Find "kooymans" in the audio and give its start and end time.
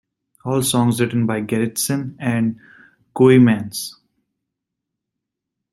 3.15-3.97